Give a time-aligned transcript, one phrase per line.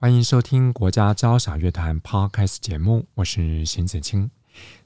[0.00, 4.30] 欢迎收听国家交响乐团 Podcast 节目，我是邢子清。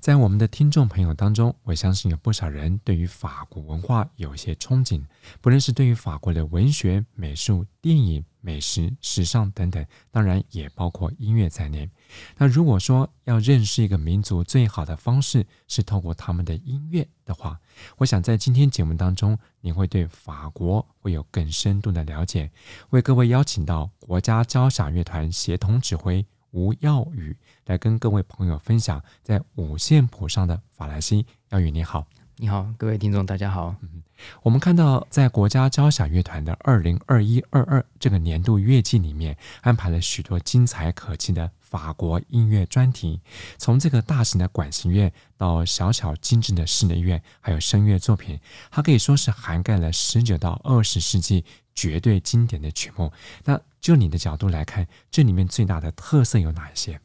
[0.01, 5.05] 在我们的听众朋友当中，我相信有不少人对于法国文化有一些憧憬，
[5.43, 11.91] 不论是对于法国的文学、美术、电影、美食、时尚等等，当然也包括音乐在内。
[12.37, 17.59] 那如果说要认识一个民族最好的方式是透过他们的音乐的话，
[17.99, 22.51] 我想在今天节目当中，你会对法国会有更深度的了解。
[22.91, 26.25] 为各位邀请到国家交响乐团协同指挥。
[26.53, 31.25] 吴耀宇来跟各位朋友分享在五线谱上的法兰西。
[31.49, 33.75] 耀宇你好，你好，各位听众大家好。
[33.81, 34.03] 嗯，
[34.43, 43.19] 我们看到在国家交响乐团的二零二一二二这个年度乐季里面，安排了许多精彩可期的法国音乐专题，
[43.57, 48.39] 从这个大型的管弦乐到小巧精致的室内乐，还有声乐作品，
[48.71, 53.11] 它可以说是涵盖了十九到二十世纪绝对经典的曲目。
[53.45, 57.01] 那就你的角度来看，这里面最大的特色有哪一些？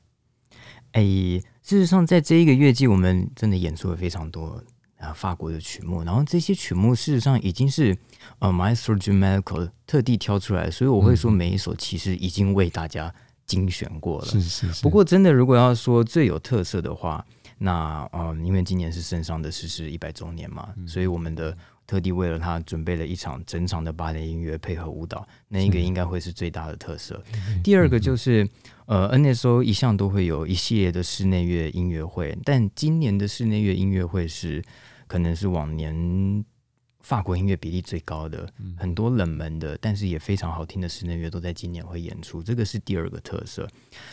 [0.92, 1.02] 哎，
[1.64, 4.62] 事实上，在这一个月季，我们真的演出了非常多
[4.98, 7.98] 啊法国的曲目，然后这些曲目事实上已经是
[8.40, 13.14] 呃 Maestro Gianmarco 特地挑出来，所以我会说每一首其实已经为大家
[13.48, 14.26] 精选过了。
[14.28, 14.84] 是是是。
[14.84, 17.26] 不过，真的如果要说最有特色的话，
[17.58, 21.58] 那呃，因为今年是圣桑的逝世一百周年嘛，嗯、所以我们的。
[21.88, 27.24] 特地为了他准备了一场整场的芭蕾音乐配合舞蹈，那一个应该会是最大的特色。
[27.64, 28.46] 第二个就是，
[28.88, 34.62] 呃，NSO 一向都会有一系列的室内乐音乐会，但今年的室内乐音乐会是
[35.08, 36.44] 可能是往年。
[37.08, 43.66] 法国音乐比例最高的，很多冷门的，但是也非常好听的室内乐都在今年会演出，这个是第二个特色。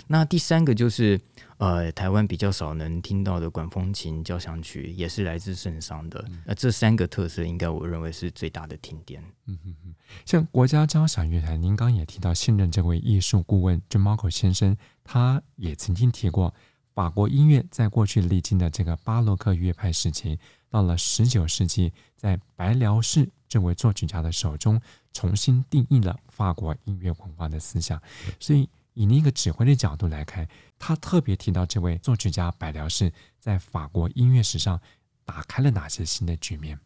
[0.07, 1.21] 那第三个就是，
[1.57, 6.25] 呃，台湾比较少能听到的管风琴交响曲，也是来自圣桑的。
[6.47, 9.21] 那这三个特色，应该我认为是最大的听点。
[9.47, 9.95] 嗯嗯嗯。
[10.25, 16.55] 像国家交响乐团，您刚也提到信任这位艺术顾问 Gianmarco 先生，他也曾经提过，
[16.95, 20.39] 法国音乐在过去历经的这个巴洛克乐派时期。
[20.75, 24.81] 到了十九世纪，在白辽士这位作曲家的手中，
[25.13, 28.03] 重新定义了法国音乐文化的思想。
[28.41, 34.81] 所以，以那个指挥的角度来看，他特别提到这位作曲家白辽士在法国音乐史上
[35.25, 36.77] 打开了哪些新的局面。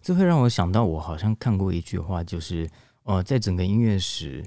[0.00, 2.66] 这会让我想到，我好像看过一句话，就是，
[3.02, 4.42] 呃，在整个音乐史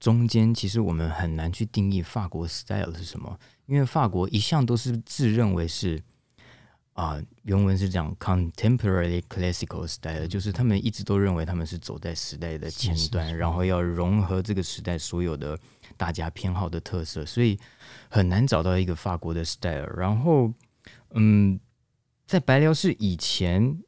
[0.00, 6.02] 中间，其实我们很难去定义法国 style 是什么，因为法国一向都是自认为是。
[6.96, 15.58] 啊、呃，原文是讲 contemporary classical style，就是他们一直都认为他们是走在时代的前端，是是是，然后要融合这个时代所有的
[15.98, 17.58] 大家偏好的特色，所以
[18.08, 19.86] 很难找到一个法国的 style。
[19.94, 20.50] 然后，
[21.10, 21.60] 嗯，
[22.26, 23.78] 在白辽士以前，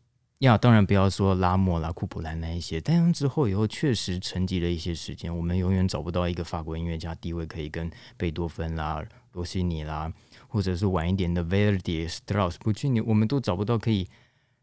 [0.41, 9.03] 呀，当然不要说拉莫啦、库普兰那一些，但之后以后确实沉寂了一些时间，我们永远找不到一个法国音乐家地位可以跟贝多芬啦、
[9.33, 10.13] 罗西尼啦。
[10.51, 14.09] 或者是晚一点的 Verdi、Strauss、普契尼，我们都找不到可以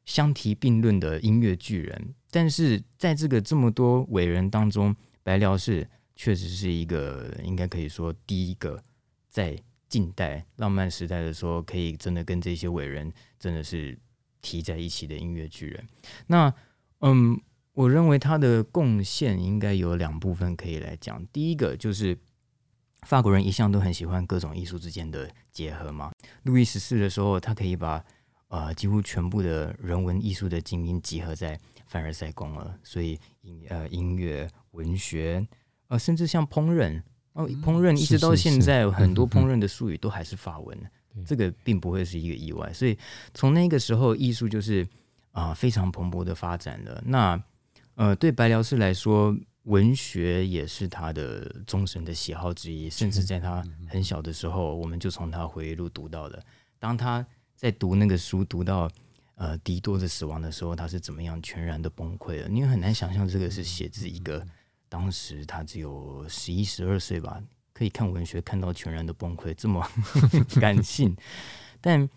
[0.03, 2.16] 相提并论的音乐巨人。
[2.31, 8.81] 但是在这个这么多伟人当中，白辽士确实是一个应该可以说第一个
[9.29, 9.56] 在
[9.88, 13.97] 近代浪漫时代的时候，可以真的跟这些伟人真的是
[14.41, 15.88] 提在一起的音乐巨人。
[16.28, 16.53] 那
[17.01, 17.40] 嗯，
[17.74, 21.24] 我认为他的贡献应该有两部分可以来讲。
[21.28, 22.18] 第一个就是。
[23.05, 26.11] 法国人一向都很喜欢各种艺术之间的结合嘛。
[26.43, 28.03] 路易十四的时候，他可以把
[28.47, 32.77] 呃几乎全部的人文艺术的精英集合在凡尔赛宫了。
[32.83, 35.47] 所以音呃音乐、文学
[35.88, 37.01] 呃甚至像烹饪
[37.33, 40.77] 哦，烹饪一直到现在，很多烹饪的术语都还是法文。
[41.25, 42.74] 这个并不会是一个意外。
[42.74, 42.97] 所以
[43.33, 44.83] 从那个时候，艺术就是
[45.31, 47.01] 啊、呃、非常蓬勃的发展了。
[47.06, 47.41] 那
[47.94, 49.35] 呃对白辽士来说。
[49.65, 56.44] 文学也是他的终身的喜好之一，甚至在他很小的时候，我们就从他回忆录读到的。
[56.77, 57.25] 当他
[57.56, 58.88] 在读那个书，读到
[59.35, 62.47] 呃狄多的死亡的时候，他是怎么样全然的崩溃了？
[62.47, 64.45] 你很难想象这个是写自一个
[64.88, 67.41] 当时他只有十一、十二岁吧，
[67.73, 69.83] 可以看文学看到全然的崩溃，这么
[70.61, 71.18] 感性。
[71.81, 72.07] 但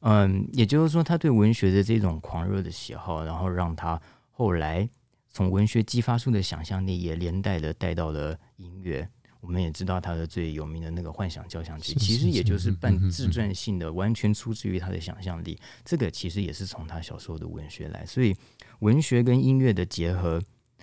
[0.00, 3.98] 嗯、呃，也就是说，他对文学的这种狂热的喜好，然后让他
[4.30, 4.86] 后来。
[5.30, 9.08] 从文学激发出的想象力，也连带的带到了音乐。
[9.40, 15.56] 我们也知道他的最有名的那个幻想交响曲，其实也就是半自传性的，完全出自于他的想象力。
[15.84, 18.34] 这个其实也是从他小时候的文学来，所以
[18.80, 20.42] 文学跟音乐的结合，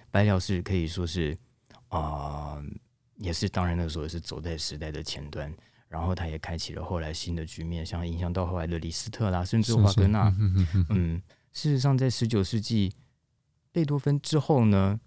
[0.10, 1.38] 白辽是可以说是
[1.90, 2.64] 啊、呃，
[3.18, 5.54] 也是当然那个时候也是走在时代的前端。
[5.88, 10.34] 然后他也开启了后来新的局面，像影响到后来的李斯特啦，甚至华格纳。
[10.90, 11.22] 嗯，
[11.54, 12.92] 事实上，在十九世纪，
[13.76, 14.98] 贝多芬之后呢，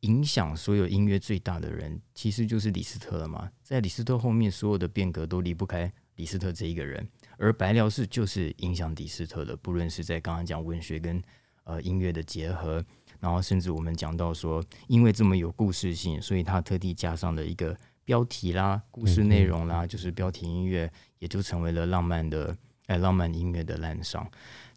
[0.00, 3.48] 影响所有音乐最大的人，其实就是李斯特了嘛。
[3.62, 7.08] 在李斯特后面，所有的变革都离不开李斯特这一个人。
[7.38, 11.22] 而白辽士就是影响李斯特的，不论是在刚刚讲文学跟
[11.62, 12.84] 呃音乐的结合，
[13.20, 17.78] 然后甚至我们讲到说，因为这么有故事性，所以他特地加上了一个。
[18.04, 20.88] 标题啦，故事内容啦，就是标题音乐，
[21.18, 22.56] 也就成为了浪漫的
[22.86, 24.24] 哎，浪漫音乐的滥觞。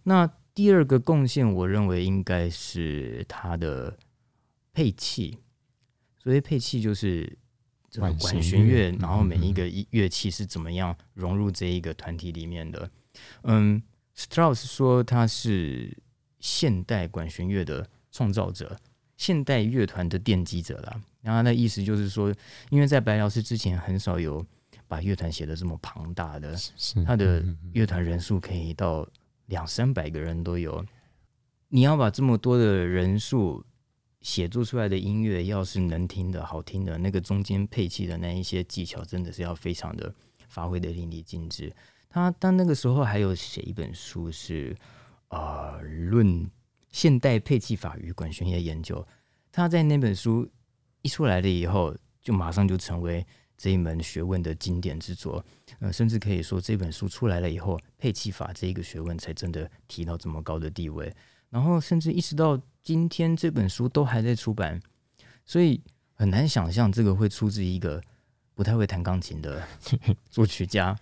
[0.02, 0.28] 那
[0.60, 3.98] 第二个贡献，我认为应该是他的
[4.74, 5.38] 配器。
[6.22, 7.38] 所谓配器，就是
[7.90, 12.92] 这个管弦乐，然后每一个乐器是怎么样融入这一个团体里面的。
[13.44, 13.82] 嗯
[14.18, 15.98] ，Strauss 说他是
[16.42, 18.78] 现代管弦乐的创造者，
[19.16, 21.02] 现代乐团的奠基者啦。
[21.22, 22.36] 然后他的意思就是说，
[22.70, 24.46] 因为在白辽师之前很少有
[24.90, 26.54] 把乐团写的这么庞大的，
[27.06, 27.42] 他的
[27.72, 29.08] 乐团人数可以到
[29.50, 30.84] 两三百个人都有。
[31.68, 33.64] 你要把这么多的人数
[34.22, 40.16] 写作出来的音乐，要是能听的好听的，那个中间配器的那一些技巧，真的是要非常的
[40.48, 41.76] 发挥的淋漓尽致。
[42.10, 44.76] 他但那个时候还有写一本书是
[45.28, 46.50] 啊、呃，论
[46.90, 49.06] 现代配器法与管弦乐研究。
[49.52, 50.50] 他在那本书。
[51.02, 53.26] 一出来了以后，就马上就成为
[53.60, 55.44] 这一门学问的经典之作。
[55.80, 61.14] 呃，甚至可以说这本书出来了以后，配器法这一个学问才真的提到这么高的地位。
[61.50, 64.82] 然后，甚至一直到今天，这本书都还在出版，
[65.46, 65.82] 所以
[66.14, 68.02] 很难想象这个会出自一个
[68.56, 69.68] 不太会弹钢琴的
[70.32, 70.98] 作曲家。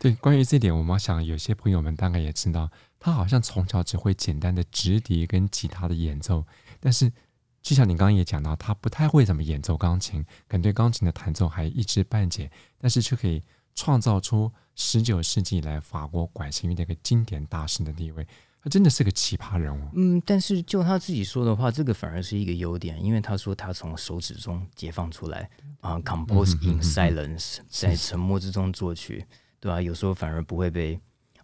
[0.00, 6.44] 对，关于这点，我们想有些朋友们大概也知道，他好像从小只会简单的直笛跟吉他的演奏，
[6.80, 7.12] 但是。
[7.62, 13.40] 就像你刚刚也讲到，他不太会怎么演奏钢琴，可能对钢琴的弹奏还一知半解，但是却可以
[13.74, 18.26] 创造出十九世纪以来法国管弦乐的一个经典大师的地位，
[18.60, 19.88] 他真的是个奇葩人物。
[19.94, 25.48] 嗯，但是就他自己说的话，这个反而是一个优点，因为他说他从手指中解放出来
[25.80, 29.24] 啊、，compose in silence，、在沉默之中作曲，
[29.60, 29.80] 对吧、啊？
[29.80, 30.98] 有时候反而不会被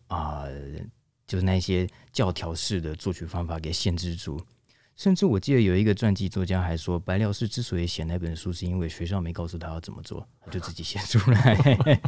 [0.08, 0.44] 啊
[1.28, 4.40] 就是那些教条式的作曲方法给限制住。
[4.98, 11.56] 甚至我记得有一个传记作家还说，白辽士之所以写那本书，是因为学校没告诉他要怎么做，他就自己写出来。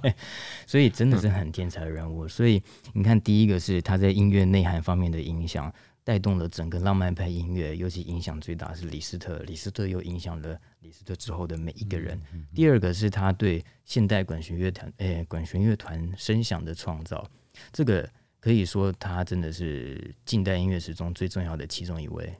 [0.66, 2.26] 所以真的是很天才的人物。
[2.26, 2.60] 所以
[2.92, 5.72] 你看，第一个是他在音乐内涵方面的影响，
[6.02, 12.20] 带动了整个浪漫派音乐，尤其影响最大是李斯特，李斯特又影响了李斯特之后的每一个人。
[12.52, 17.24] 第二个是他对现代管弦乐团，诶，管弦乐团声响的创造，
[17.72, 18.10] 这个
[18.40, 22.34] 可以说他真的是近代音乐史中最重要的其中一位。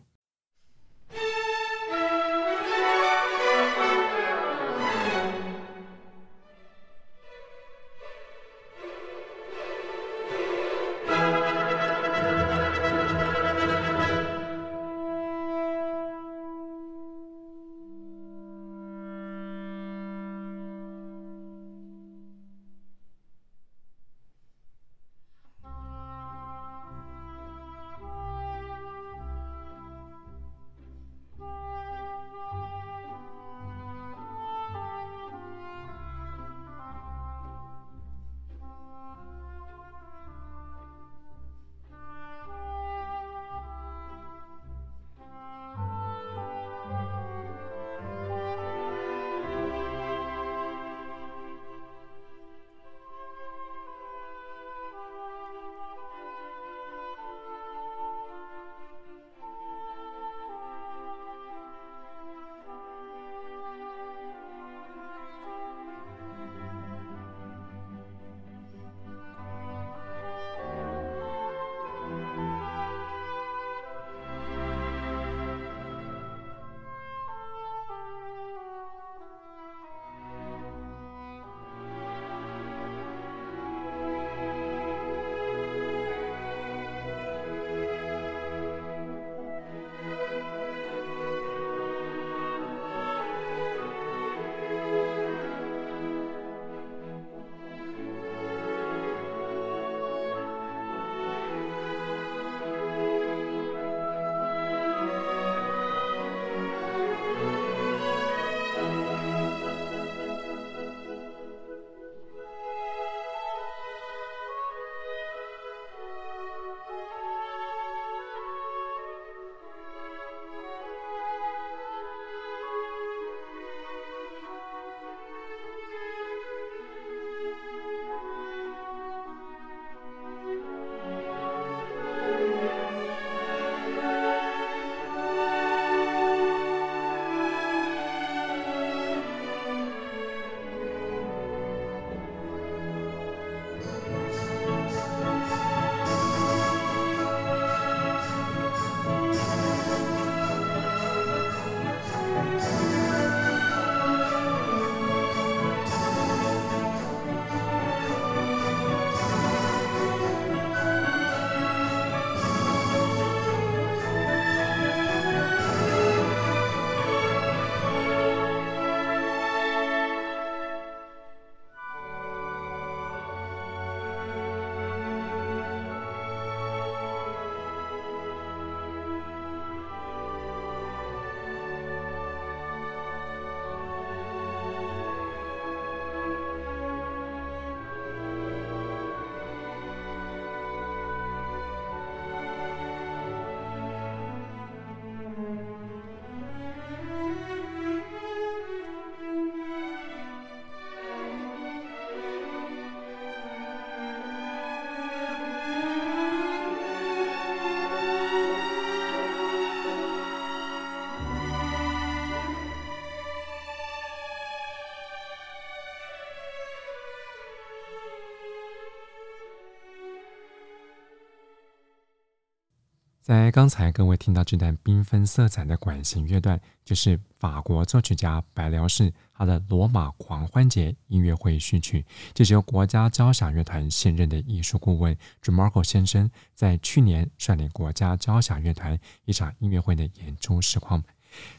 [223.31, 241.01] 在刚才各位听到这段缤纷色彩的管弦乐段，就是法国作曲家白辽士他的《罗马狂欢节》音乐会序曲，这是由国家交响乐团现任的艺术顾问 Drumarco 先生在去年率领国家交响乐团一场音乐会的演出实况。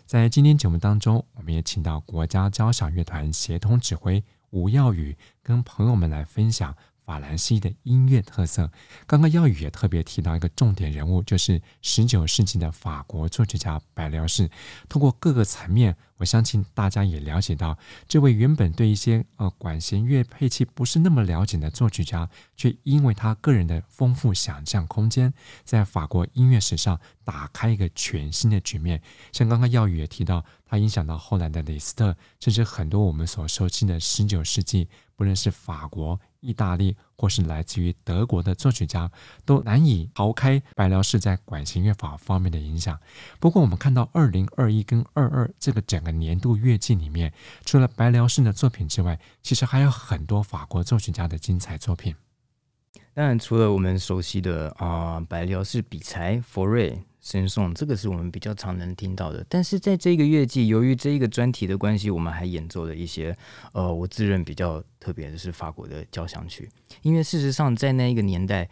[0.05, 6.75] 在今天节目当中，我们也请到国家交响乐团协同指挥吴耀宇跟朋友们来分享。
[7.11, 8.71] 法兰西的音乐特色，
[9.05, 14.49] 刚刚耀宇也特别提到一个重点人物，就是十九世纪的法国作曲家白辽士。
[14.87, 17.77] 通过各个层面，我相信大家也了解到，
[18.07, 25.33] 这位原本对一些呃管弦乐配器不是那么了解的作曲家，却因为他个人的丰富想象空间，
[25.65, 29.01] 在法国音乐史上打开一个全新的局面。
[29.33, 34.87] 像刚刚耀宇也提到，他影响到后来的李斯特，甚至很多我们所熟悉的十九世纪，
[35.17, 36.17] 不论是法国。
[36.41, 39.09] 意大利或是来自于德国的作曲家，
[39.45, 42.99] 都难以逃开白辽士在管弦乐法方面的影响。
[43.39, 47.31] 不过，我们看到二零二一跟二二这个整个年度乐季里面，
[47.63, 52.15] 除了白辽士的作品之外，其实还有很多法国作曲家的精彩作品。
[53.13, 57.01] 当然，除了我们熟悉的啊、白辽士、比才、佛瑞。
[57.21, 59.45] 圣颂，这个是我们比较常能听到的。
[59.47, 63.37] 但是在这个月季，由于这一个专题的关系，我们还演奏了一些，
[63.73, 66.67] 呃，我自认比较特别的是法国的交响曲。
[67.03, 68.67] 因为事实上，在那一个年代，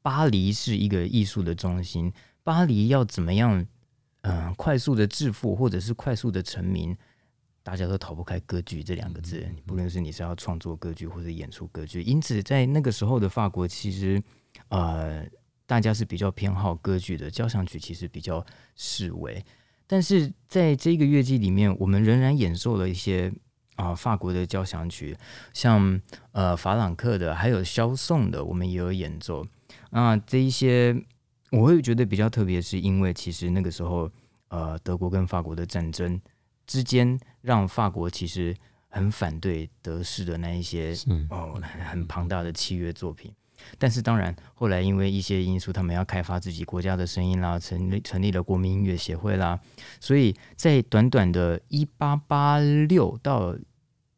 [0.00, 2.12] 巴黎是一个艺术的中心。
[2.44, 3.60] 巴黎要怎么样，
[4.20, 6.96] 嗯、呃，快速的致富，或者是快速的成名，
[7.64, 9.44] 大家都逃不开歌剧这两个字。
[9.66, 14.22] 不论是你是要创作歌剧，或者演出歌剧，因此在那个时候的法国，其实，
[14.68, 15.26] 呃。
[15.66, 18.44] 大家是比较偏好歌剧的，交响曲其实比较
[18.76, 19.44] 示威。
[19.86, 23.32] 但是在这个乐季里面，我们仍然演奏了一些
[23.76, 25.16] 啊、呃、法国的交响曲，
[25.52, 26.00] 像
[26.32, 29.46] 呃法朗克的，还有肖颂的，我们也有演奏。
[29.90, 30.94] 那这一些
[31.50, 34.10] 我会觉得比较特别，是因为其实那个时候
[34.48, 36.20] 呃德国跟法国的战争
[36.66, 38.56] 之间，让法国其实
[38.88, 40.92] 很反对德式的那一些
[41.30, 43.32] 哦很庞大的器乐作品。
[43.78, 49.60] 但是当然，后来因为一些因素，他们要开发自己国家的声音啦，成立成立了国民音乐协会啦，
[50.00, 53.56] 所以在短短的一八八六到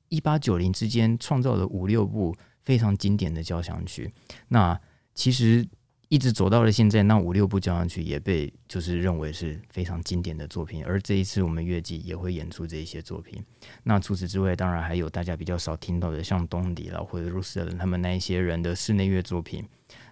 [0.09, 4.13] 一八九零之间，创造了五六部非常经典的交响曲。
[4.49, 4.81] 那
[5.15, 5.69] 其实。
[6.09, 10.83] 一直走到了现在，那五六部交响曲也被就是认为是非常经典的作品。
[10.85, 13.45] 而这一次我们乐季也会演出这一些作品。
[13.83, 19.63] 那除此之外，当然还有大家比较少听到的，像东迪啦或者鲁斯特他们那一些人的室内乐作品。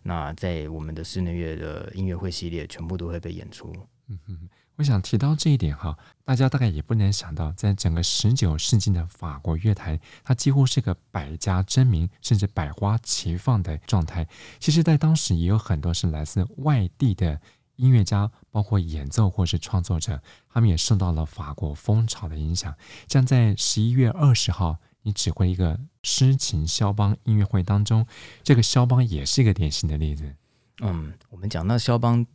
[0.02, 3.72] 那在我们的室内乐的音乐会系列，全部都会被演出。
[4.08, 4.48] 嗯哼。
[4.76, 14.28] 我想提到这一点哈，大家大概也不难想到，在整个十九世纪的法国乐坛，它几乎是个百家争鸣，甚至百花齐放的状态。
[14.60, 17.40] 其实，在当时也有很多是来自外地的
[17.76, 22.74] 音乐家，包括演奏或是创作者，他们也受到了法国风潮的影响。
[23.08, 28.06] 像在十一月二十号，你指挥一个诗情肖邦音乐会当中，
[28.42, 30.34] 这个肖邦也是一个典型的例子。
[30.82, 32.26] 嗯，我们讲到肖邦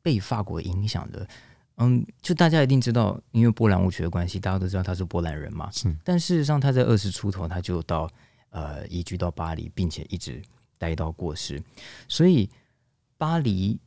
[0.00, 1.28] 被法国影响的。
[1.80, 5.68] 嗯，就大家一定知道，因为波兰舞曲的关系，大家都知道他是波兰人嘛。
[5.72, 8.08] 是，但事实上他在二十出头，他就到
[8.50, 10.40] 呃移居到巴黎，并且一直
[10.78, 11.60] 待到过世，
[12.06, 12.48] 所以
[13.18, 13.80] 巴黎。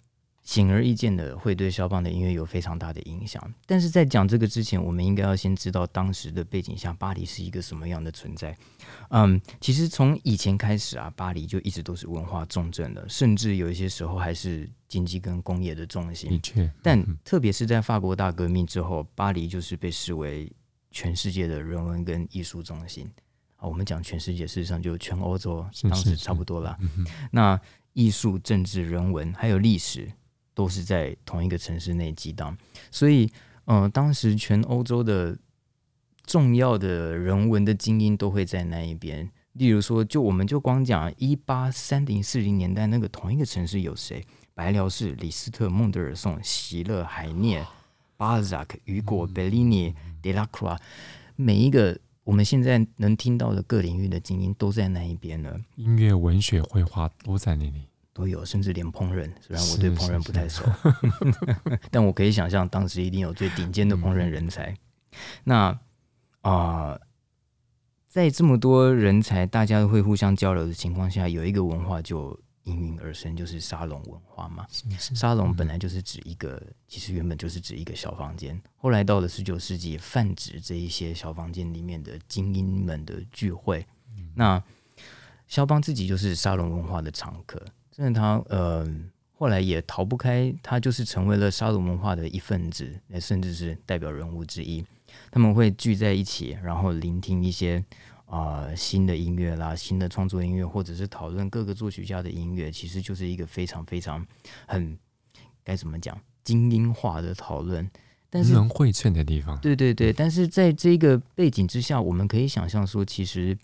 [0.46, 8.54] 显而易见的会对肖邦的音乐有非常大的影响，但是在讲这个之前，我们应该要先知道当时的背景下，巴黎是一个什么样的存在。
[9.12, 16.30] 嗯，其实从以前开始啊，巴黎就一直都是文化重镇的，甚至有一些时候还是经济跟工业的重心。
[16.30, 20.52] 的确，但特别是在法国大革命之后，巴黎就是被视为
[20.92, 23.10] 全世界的人文跟艺术中心。
[23.56, 26.78] 啊，我们讲全世界，事实上就全欧洲，当时差不多了。
[27.32, 27.60] 那
[27.94, 30.12] 艺术、政治、人文还有历史。
[30.56, 32.56] 都是在同一个城市内激荡，
[32.92, 33.28] 所以，
[33.66, 35.36] 呃，当时全欧洲的
[36.28, 39.28] 重要的人文的精英都会在那一边。
[39.54, 44.24] 例如说，就我们就光讲一八三零四零年代那个同一个城市有谁？
[44.54, 47.66] 白辽士、李斯特、孟德尔颂、席勒、海涅、
[48.18, 50.80] 巴尔扎克、雨果、贝利尼、德拉克瓦，
[51.36, 55.56] 每一个我们现在能听到的各领域的精英都在那一边呢。
[55.76, 57.88] 音乐、文学、绘画都在那里。
[58.16, 64.68] 都有，甚至连烹饪，虽然我对烹饪不太熟，是是但我可以想象当时一定有最顶尖的烹饪人才。
[64.68, 64.78] 嗯、
[65.46, 65.56] 那
[66.42, 67.02] 啊、呃，
[68.08, 74.66] 在这么多人才，大家都会互相交流的情况下，有一个文化就应运而生，就是沙龙文化嘛。
[75.00, 83.86] 沙龙本来就是指一个，嗯、其实原本就是指一个小房间，后来到了十九世纪，泛指这一些小房间里面的精英们的聚会。
[84.36, 84.62] 那
[85.48, 87.64] 肖邦自己就是沙龙文化的常客。
[87.96, 88.84] 甚至他呃，
[89.38, 94.84] 后来也逃不开，他就是成为了沙龙文化的一份子，甚至是代表人物之一。
[95.30, 97.84] 他们会聚在一起，然后聆听一些
[98.34, 104.26] 啊、呃、新的音乐啦，新的创作音乐，或者是讨论各个作曲家的音乐，其实就是一个非常非常
[104.66, 104.98] 很
[105.64, 107.88] 该怎么讲精英化的讨论。
[108.32, 110.12] 但是能荟萃的地方，对对对。
[110.12, 113.56] 但是在这个背景之下，我们可以想象说，其实，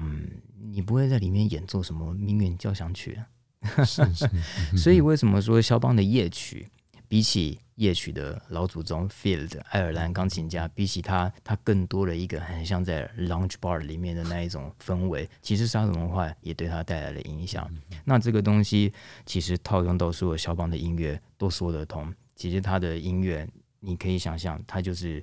[0.00, 0.28] 嗯，
[0.72, 3.84] 你不会在里面演奏什么命运交响曲啊。
[3.84, 4.28] 是是。
[4.76, 6.68] 所以为什么说肖邦的夜曲，
[7.12, 15.28] 比起夜曲的老祖宗 Field 爱尔兰钢琴家，比起他，他更多了一个很像在 lounge bar 里面的那一种氛围。
[15.42, 17.70] 其实沙龙文化也对他带来了影响。
[18.06, 18.90] 那这个东西
[19.26, 22.10] 其实套用到所有肖邦的音乐都说得通。
[22.34, 23.46] 其实他的音乐。
[23.84, 25.22] 你可以想象，他就是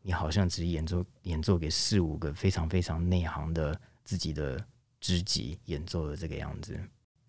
[0.00, 4.64] 你好像只演奏演奏给四五个非常非常内行的自己的
[5.00, 6.80] 知己演奏的这个样子，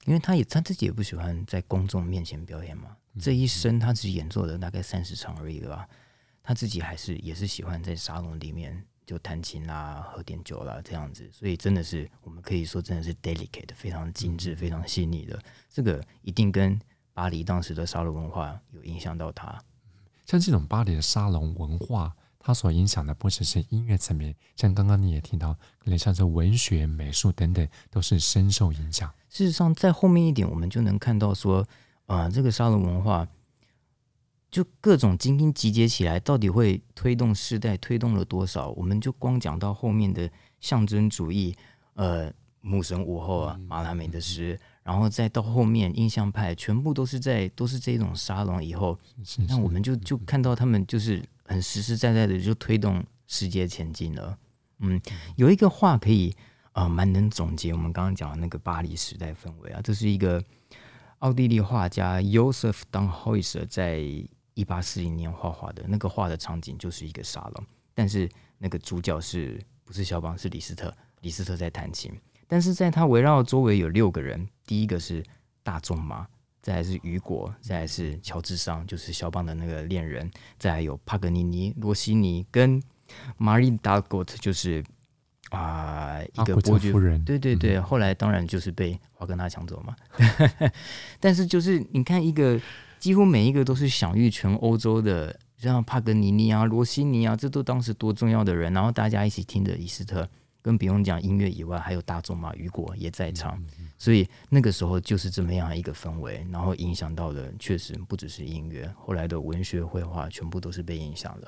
[0.07, 2.95] 因为他也他自己也不喜欢在公众面前表演嘛。
[3.19, 5.85] 这一生他只演奏了大概三十场而已吧，
[6.41, 11.29] 他自己还是也是喜欢在沙龙里面就弹琴啦、喝点酒啦这样子。
[11.33, 15.37] 所以真的是我们可以说真的是 delicate，非常精致、非常细腻的。
[15.69, 16.79] 这个一定跟
[17.13, 19.61] 巴黎当时的沙龙文化有影响到他。
[20.25, 29.11] 像这种巴黎的沙龙文化，它所影响的不只是音乐层面，像刚刚你也听到，可能像是文学、美术等等，都是深受影响。
[29.29, 31.59] 事实上，在后面一点，我们就能看到说，
[32.05, 33.27] 啊、呃，这个沙龙文化，
[34.49, 38.69] 就各种精英集结起来，到底会推动时代，推动了多少？
[38.69, 40.29] 我们就光讲到后面的
[40.61, 41.55] 象征主义，
[41.95, 44.53] 呃，母神午后啊，马拉美的诗。
[44.53, 48.97] 嗯嗯然后再到后面印象派，全部都是在都是这种沙龙以后，
[49.49, 54.37] 那我们就就看到他们就是很实实在在的就推动世界前进了。
[54.79, 55.01] 嗯，
[55.35, 56.35] 有一个话可以
[56.73, 59.81] 啊，蛮能总结我们刚刚讲的那个巴黎时代氛围啊。
[59.83, 60.43] 这是一个
[61.19, 63.99] 奥地利画家 Josef Danhoise 在
[64.53, 68.29] 一八四零年画画的那个画的场景就是一个沙龙，但是
[68.59, 70.37] 那个主角是不是肖邦？
[70.37, 72.11] 是李斯特，李斯特在弹琴。
[72.47, 75.23] 但是在他围绕周围有六个人，第一个是
[75.63, 76.27] 大仲马，
[76.67, 82.83] 再来是雨果，再来是乔治桑，就是肖邦的那个恋人，再来有帕格尼尼、罗西尼跟
[83.37, 84.83] 玛丽达戈特，就是
[85.49, 87.23] 啊、呃、一个伯爵夫人。
[87.23, 89.95] 对对对，后来当然就是被华格纳抢走嘛。
[91.21, 92.59] 但是就是你看，一个
[92.99, 100.29] 几乎每一个都是享誉全欧洲的，像帕格尼尼啊、罗西尼啊，这都当时多重要的人，然后大家一起听着伊斯特。
[100.59, 103.57] 更不用讲音乐以外，还有大仲马、雨果也在场，
[103.97, 111.39] 所以那个时候就是这么样一个氛围，然后影响到的确实不只是音乐，后来的文学、绘画全部都是被影响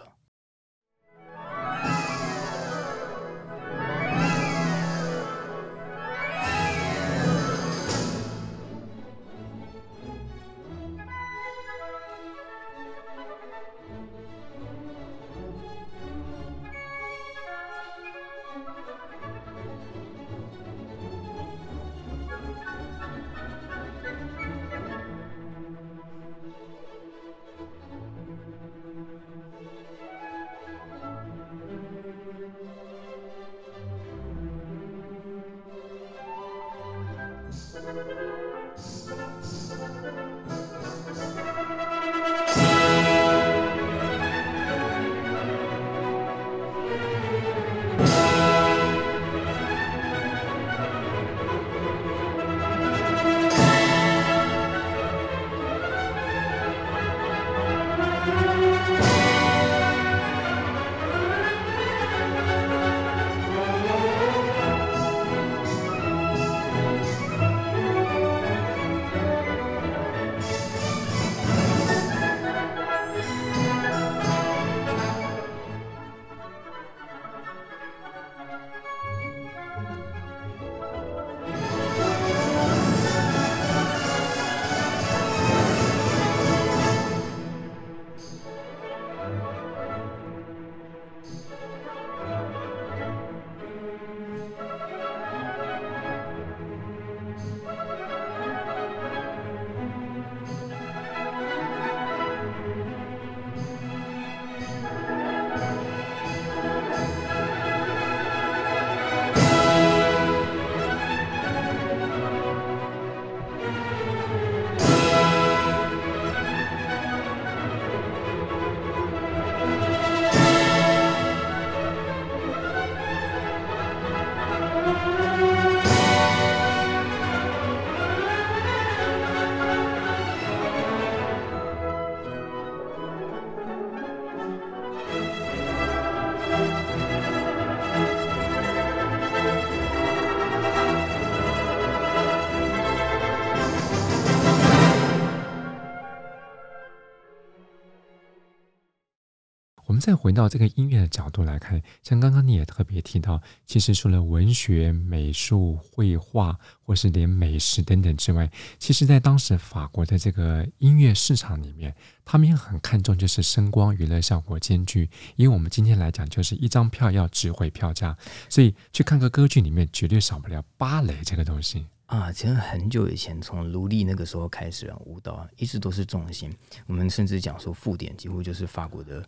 [149.89, 149.93] 我。
[149.99, 165.09] 们再回到这个音乐的角度来看，像刚刚你也特别提到，其实除了文学、美术、绘画，或是连美食等等之外，其实在当时法国的这个音乐市场里面，他们也很看重就是声光娱乐效果兼具。
[165.35, 168.15] 因为我们今天来讲，就是一张票要值回票价，
[168.47, 171.87] 所以去看个歌剧里面绝对少不了芭蕾这个东西。
[172.05, 176.55] 啊，其实很久以前，从卢利那个时候开始啊，舞蹈一直都是重心。
[176.85, 179.23] 我们甚至讲说，附点几乎就是法国的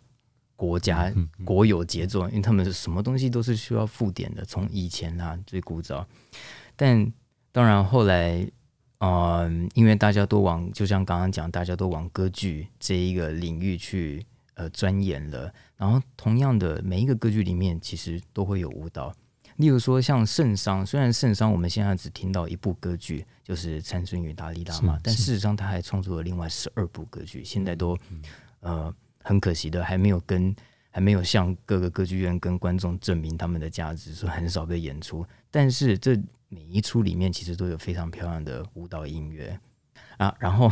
[0.56, 1.12] 国家
[1.44, 4.44] 国有杰作，因为他们是什么东西都是需要附点的。
[4.44, 6.06] 从以前啊，最古早，
[6.76, 7.12] 但
[7.50, 8.38] 当然后来，
[8.98, 15.52] 嗯、呃，因为大家都往，就像刚刚讲，大家都往歌剧这一个领域去呃钻研了。
[15.76, 19.12] 然后，同样的，每一个歌剧里面其实都会有舞蹈。
[19.56, 27.96] 例如说，像圣桑，虽然圣桑我们现在只听到一部歌剧，就是《参孙与达利拉》嘛，但事实上他还创作了另外十二部歌剧，现在都
[28.60, 30.54] 呃很可惜的还没有跟
[30.90, 35.24] 还没有向各个歌剧院跟观众证明他们的价值，所以很少被演出。
[35.50, 36.16] 但是这
[36.48, 39.58] 每一出里面其实都有非常漂亮的舞蹈音乐
[40.18, 40.70] 啊，然后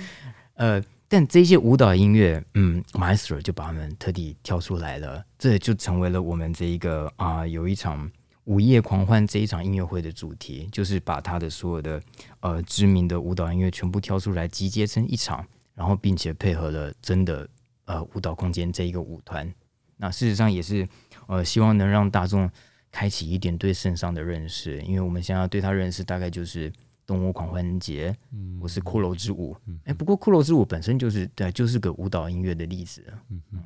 [0.54, 8.10] 呃，但这些舞蹈音乐，嗯，Maestro 就把他们特地挑出来了，这就成为了我们这一个啊、有一场。
[8.46, 12.00] 午夜狂欢这一场音乐会的主题，就是把他的所有的
[12.38, 17.48] 呃知名的舞蹈音乐全部挑出来，集结成一场，然后并且配合了真的
[17.86, 19.52] 呃舞蹈空间这一个舞团。
[19.96, 20.86] 那事实上也是
[21.26, 22.48] 呃希望能让大众
[22.92, 26.70] 开启一点对圣上的认识，因为我们现在对他认识大概就是
[27.06, 29.56] 动物狂欢节，嗯，或是骷髅之舞。
[29.66, 33.02] 嗯哎，不过骷髅之舞本身就是对，就是个舞蹈音乐的例子。
[33.30, 33.62] 嗯嗯。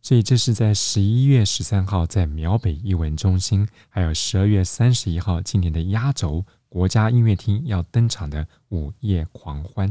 [0.00, 9.88] 所以这是在十一月十三号在苗北艺文中心，还有十二月三十一号今年的压轴国家音乐厅要登场的午夜狂欢。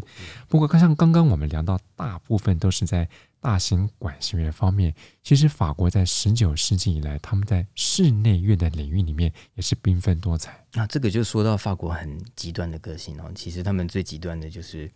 [0.50, 3.08] 不过，像刚刚我们聊到，大部分都是在
[3.42, 4.96] 大型管弦乐方面。
[5.22, 10.66] 其实，法国在十九世纪以来，他们在室内乐的领域里面也是缤纷多彩。
[10.72, 13.30] 那这个就说到法国很极端的个性哦。
[13.36, 14.90] 其实他们最极端的就是。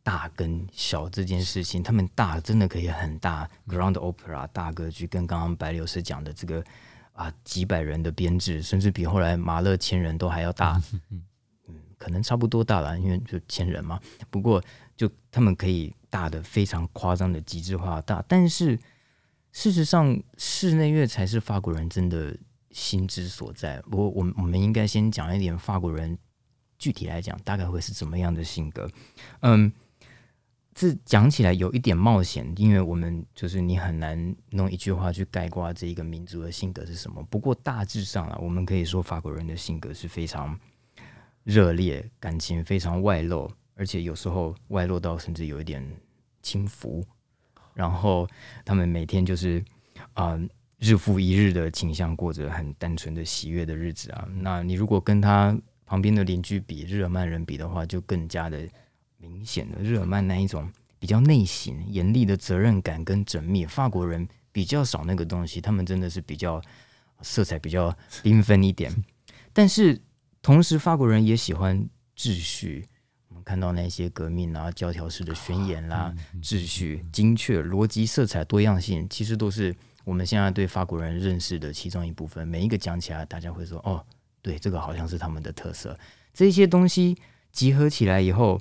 [0.00, 6.64] 大跟小这件事情，他们大真的可以很大，Grand Opera 大歌剧，跟刚刚白柳师讲的这个
[7.12, 10.80] 啊几百人的编制，甚至比后来马勒千人都还要大，
[11.10, 11.22] 嗯，
[11.98, 14.00] 可能差不多大了，因为就千人嘛。
[14.30, 14.64] 不过
[14.96, 18.78] 就他们可以大的非常夸张的极致化大，但是
[19.52, 22.36] 事实上室内乐才是法国人真的
[22.70, 23.82] 心之所在。
[23.90, 26.18] 我我我们应该先讲一点法国人
[26.78, 28.90] 具体来讲大概会是怎么样的性格，
[29.40, 29.72] 嗯。
[30.80, 37.20] 这讲起来有一点冒险，因为我们就是你很难弄一句话去概括这一个民族的性格是什么。
[37.24, 40.56] 不过大致上啊，我们可以说法国人的性格是非常
[41.42, 45.82] 热烈，感情非常外露，而且有时候外露到甚至有一点
[46.42, 47.02] 轻浮。
[47.72, 48.28] 然后
[48.64, 49.64] 他们每天就是
[50.12, 50.38] 啊、
[50.78, 54.28] 日复一日的倾向过着很单纯的喜悦的日子啊。
[54.42, 58.68] 那你如果跟他旁边的邻居比，日耳曼人比的话，就更加的。
[59.20, 66.62] 明显的日耳曼那一种比较内省、严厉的责任感跟缜密，法国人比较少那个东西，他们真的是比较
[67.20, 68.94] 色彩比较缤纷一点。
[69.52, 70.00] 但是
[70.40, 71.84] 同时，法国人也喜欢
[72.16, 72.86] 秩序。
[73.48, 82.46] 看到那些革命啊、教条式的宣言啦、啊、秩序、精确、逻辑、色彩、多样性，其实都是我们现在对法国人认识的其中一部分。
[82.46, 84.04] 每一个讲起来，大家会说：“哦，
[84.42, 85.98] 对，这个好像是他们的特色。”
[86.34, 87.16] 这些东西
[87.50, 88.60] 集合起来以后。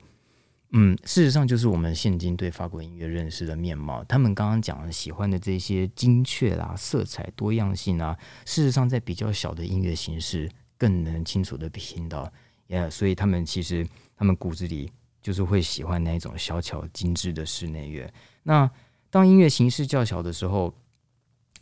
[0.72, 4.04] 嗯，事实上就是我们现今对法国音乐认识的面貌。
[4.04, 12.30] 他们刚刚讲的喜欢的这些精确啦、色彩多样性啊，事实上在比较小的音乐形式更能清楚的听到。
[12.70, 18.12] 呃所以他们其实他们骨子里就是会喜欢那种小巧精致的室内乐。
[18.44, 18.70] 那
[19.10, 20.74] 当音乐形式较小的时候，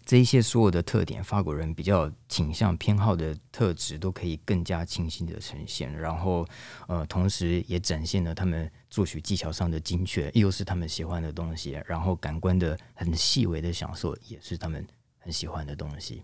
[0.05, 5.91] 这一些所有的特点，法国人比较倾向偏好的特质，都可以更加清晰的呈现。
[5.97, 6.47] 然后，
[6.87, 11.81] 呃，同时也展现了他们作曲技巧上的精确，又是他们喜欢的东西。
[11.87, 14.85] 然后，感官的很细微的享受，也是他们
[15.17, 16.23] 很喜欢的东西。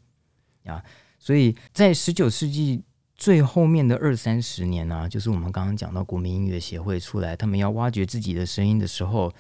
[0.66, 0.84] 啊，
[1.18, 2.84] 所以在十九世纪
[3.22, 9.32] 最后面的二三十年呢，啊，就是我们刚刚讲到国民音乐协会出来，他们要挖掘自己的声音的时候。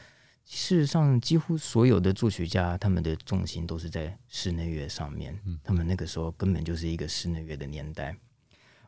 [0.46, 5.36] 事实上，几乎所有的作曲家，他们的重心都是在室内乐上面。
[5.64, 8.16] 他们那个时候根本就是一个室内乐的年代。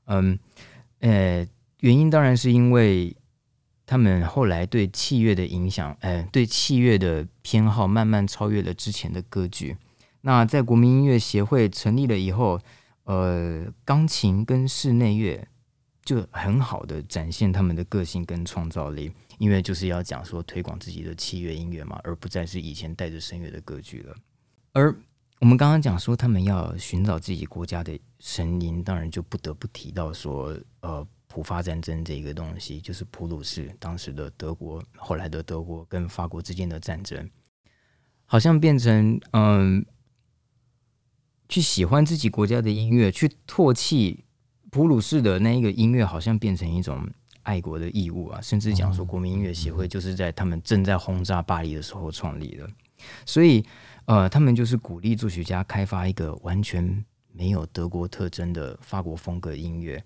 [0.05, 0.37] 嗯，
[0.99, 1.47] 呃，
[1.79, 3.15] 原因当然是因为
[3.87, 9.75] 他们后来对器乐的影响，呃，对器乐的偏好慢慢超越了之前的歌剧。
[10.21, 12.61] 那在国民音乐协会成立了以后，
[13.03, 15.47] 呃，钢琴跟室内乐
[16.03, 19.11] 就很好的展现他们的个性跟创造力。
[19.39, 24.15] 因为就是要讲说推广自己的器乐音乐嘛，而不再是以前带着声乐的歌剧了。
[24.71, 24.95] 而
[25.39, 37.29] 我们刚刚讲说他们要寻找自己国家的声音，当然就不得不提到说，呃，普法战争这个东西，就是普鲁士当时的德国，后来的德国跟法国之间的战争，
[38.25, 39.85] 好像变成嗯、
[41.49, 44.23] 去喜欢自己国家的音乐，去唾弃
[44.69, 47.09] 普鲁士的那一个音乐，好像变成一种。
[47.43, 52.65] 爱国的义务啊，甚至讲说国民音乐协会就是在他们正在轰炸巴黎的时候创立的，
[53.25, 53.61] 所以
[54.05, 57.03] 呃，他们就是鼓励作曲家开发一个完全
[57.33, 60.01] 没有德国特征的法国风格音乐。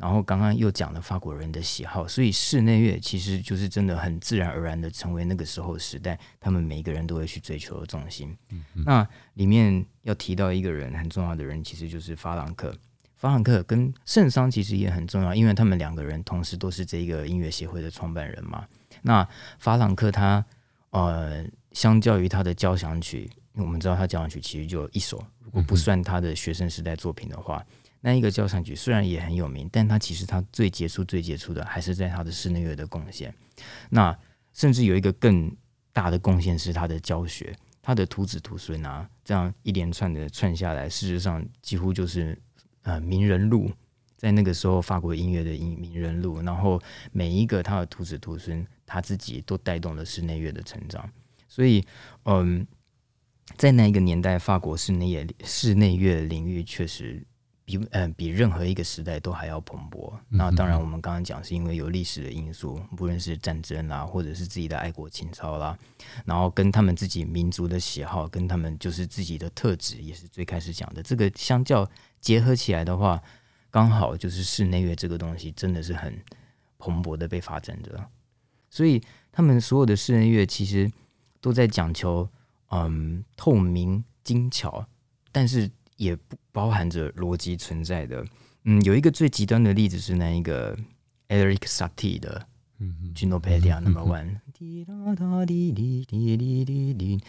[0.00, 8.34] 然后刚刚又讲了法国人的喜好，所以室内乐其实就是真的很自然而然的成为那个时候时代他们每一个人都会去追求的重心。
[8.72, 12.74] 那里面要提到一个人很重要的人，其实就是法朗克。
[13.16, 18.66] 法朗克跟圣桑其实也很重要，因为他们两个人同时都是这个音乐协会的创办人嘛。
[19.02, 20.42] 那法朗克他
[20.88, 27.62] 呃，相较于他的交响曲，因为我们知道他交响曲其实就一首，如果不算他的学生时代作品的话，
[28.00, 33.34] 那一个交响曲虽然也很有名，但他其实他最杰出、最杰出的还是在他的室内乐的贡献。
[33.90, 34.16] 那
[34.52, 35.54] 甚至有一个更
[35.92, 42.36] 大的贡献是他的教学，他的徒子徒孙啊，这样一连串的串下来，事实上几乎就是。
[42.82, 43.70] 呃，名人录
[44.16, 46.80] 在那个时候，法国音乐的名名人录，然后
[47.12, 51.06] 每一个他的徒子徒孙，他自己都带动了室内乐的成长。
[51.46, 51.84] 所以，
[52.22, 52.66] 嗯，
[53.58, 57.22] 在那一个年代，法国室内乐室内乐领域确实
[57.70, 60.12] 比嗯、呃、比任何一个时代都还要蓬勃。
[60.28, 65.78] 那当然，我们刚刚讲是因为有历史的因素，不论是战争啦，或者是自己的爱国情操啦，
[66.24, 71.88] 然后跟他们自己民族的喜好，跟他们就是自己的特质，也是最开始讲的这个相较。
[72.20, 73.22] 结合起来的话，
[73.70, 76.22] 刚好就是室内乐这个东西真的是很
[76.76, 78.04] 蓬勃的被发展着，
[78.68, 79.02] 所以
[79.32, 80.90] 他们所有的室内乐其实
[81.40, 82.28] 都在讲求
[82.70, 84.86] 嗯透明精巧，
[85.32, 88.24] 但是也不包含着逻辑存在的。
[88.64, 90.76] 嗯，有一个最极端的例子是那一个
[91.28, 92.46] Eric Satie 的
[92.78, 94.36] 嗯 Ginopedia Number One，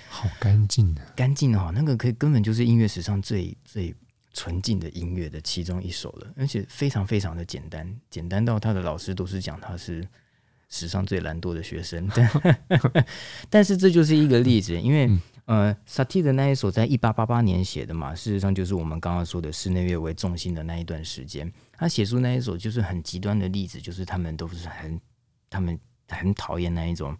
[0.09, 3.95] 好干净的，干净哦，那个可以根本就是音乐史上最最。
[4.33, 10.07] 纯净的音乐的其中一首了，而且非常非常的简单，简单到他的老师都是讲他是
[10.69, 12.09] 史上最懒惰的学生。
[12.15, 12.57] 但，
[13.51, 15.09] 但是这就是一个例子，因为
[15.53, 24.97] 呃，萨蒂的那一首在一八八八年写的嘛，事实上就是我们刚刚说的室内乐为重心的那一段时间，他写出那一首就是很极端的例子，就是他们都是很
[25.49, 27.17] 他们很讨厌那一种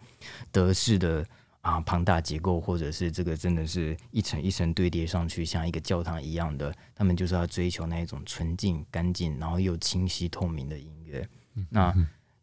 [0.52, 1.26] 德式的。
[1.62, 11.30] 啊，庞大结构，或者是这个真的是一层一层堆叠上去，像一个教堂一样的，他们就是要追求那一种纯净、干净，然后又清晰透明的音乐。
[11.70, 11.94] 那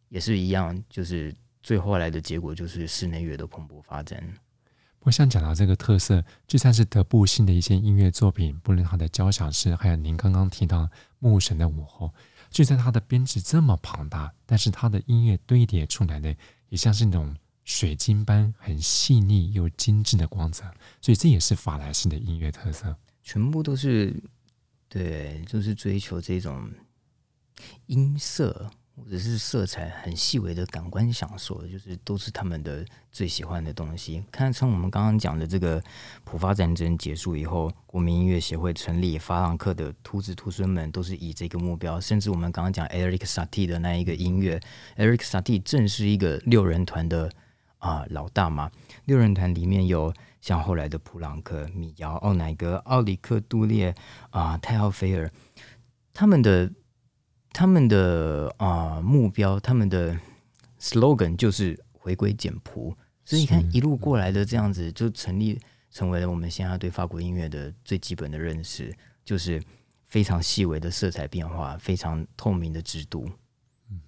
[0.07, 4.23] 也是一样，就是最后来的结果就是室内乐的蓬勃发展。
[5.01, 12.13] 我想讲到这个特色，就算是德布西的一些音乐作品，不论他的交响诗，还有您刚刚提到牧神的午后，
[12.49, 16.35] 就算他的编制这么庞大，但是他的音乐堆叠出来的，
[16.69, 17.35] 也像是那种。
[17.65, 20.63] 水晶般很细腻又精致的光泽，
[20.99, 22.97] 所以这也是法兰西的音乐特色。
[23.21, 24.11] 全部都是
[24.87, 26.67] 对，就是追求这种
[27.85, 28.71] 音色
[29.03, 34.23] 或者是色彩很细微的感官享受，就是都是他们的最喜欢的东西。
[34.31, 35.81] 看从我们刚刚讲的这个
[36.23, 41.99] 普法战争结束以后，国民音乐协会成立，法朗克的徒子徒孙们都是以这个目标。
[41.99, 44.59] 甚至我们刚刚讲 Eric Satie 的那一个音乐
[44.97, 47.31] ，Eric Satie 正是一个六人团的。
[47.79, 48.69] 啊，老大嘛，
[49.05, 53.95] 六人团里面有像后来的普朗克、米尧、奥乃格、奥里克、杜列
[54.31, 55.31] 啊、泰奥菲尔，
[56.13, 56.69] 他们的
[57.51, 60.17] 他们的啊目标，他们的
[60.79, 62.95] slogan 就是回归简朴。
[63.25, 65.59] 所以你看，一路过来的这样子，就成立
[65.91, 69.61] 成为了我们现在对法国音乐的最基本的认识，就是
[70.07, 73.29] 非常细微的色彩变化，非常透明的制度。
[73.89, 74.01] 嗯。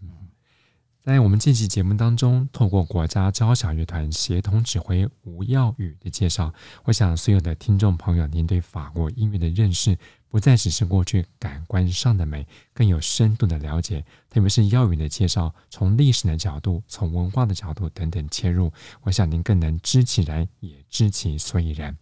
[1.04, 9.98] 在我们这期节目当中，透过国家交响乐团协同指挥吴耀宇的介绍，我想所有的听众朋友，您对法国音乐的认识
[10.32, 14.04] 不再只是过去感官上的美，更有深度的了解。
[14.30, 21.96] 特别是曜宇的介绍，从历史的角度、从文化的角度等等切入，我想您更能知其然，也知其所以然。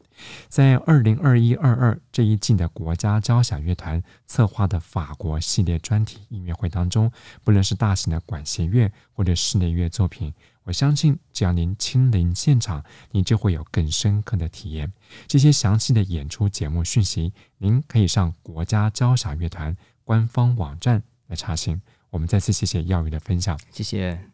[0.47, 7.11] 在二零二一二二这一季的国家交响乐团策划的法国系列专题音乐会当中，
[7.43, 10.31] 不论是大型的管弦乐或者室内乐作品，
[10.69, 14.93] 我相信只要您亲临现场，您就会有更深刻的体验。
[15.25, 21.81] 这些详细的演出节目讯息，您可以上国家交响乐团官方网站来查询。
[22.11, 24.29] 我们再次谢谢耀宇的分享，谢谢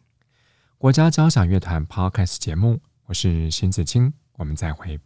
[0.76, 5.05] 国家交响乐团 Podcast 节目，我是邢子清，我们再会。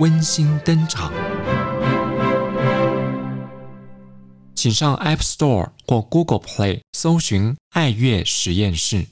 [0.00, 1.12] 温馨登场，
[4.56, 9.06] 请上 App Store 或 Google Play 搜寻“爱乐实验室”。